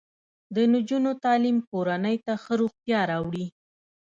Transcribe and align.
د 0.55 0.57
نجونو 0.73 1.11
تعلیم 1.25 1.57
کورنۍ 1.69 2.17
ته 2.25 2.33
ښه 2.43 2.53
روغتیا 2.61 2.99
راوړي. 3.11 3.45